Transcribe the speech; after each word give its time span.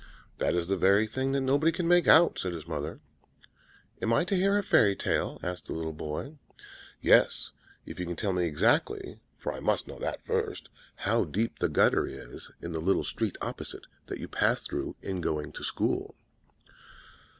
"That 0.39 0.55
is 0.55 0.67
the 0.67 0.77
very 0.77 1.05
thing 1.05 1.31
that 1.33 1.41
nobody 1.41 1.71
can 1.71 1.87
make 1.87 2.07
out," 2.07 2.39
said 2.39 2.53
his 2.53 2.65
mother. 2.67 3.01
"Am 4.01 4.11
I 4.11 4.23
to 4.23 4.35
hear 4.35 4.57
a 4.57 4.63
fairy 4.63 4.95
tale?" 4.95 5.39
asked 5.43 5.67
the 5.67 5.73
little 5.73 5.93
boy. 5.93 6.39
"Yes, 7.01 7.51
if 7.85 7.99
you 7.99 8.07
can 8.07 8.15
tell 8.15 8.33
me 8.33 8.45
exactly 8.47 9.19
for 9.37 9.53
I 9.53 9.59
must 9.59 9.87
know 9.87 9.99
that 9.99 10.25
first 10.25 10.69
how 10.95 11.25
deep 11.25 11.59
the 11.59 11.69
gutter 11.69 12.07
is 12.07 12.49
in 12.63 12.71
the 12.71 12.81
little 12.81 13.03
street 13.03 13.37
opposite, 13.41 13.85
that 14.07 14.17
you 14.19 14.27
pass 14.27 14.65
through 14.65 14.95
in 15.03 15.21
going 15.21 15.51
to 15.51 15.63
school." 15.63 16.15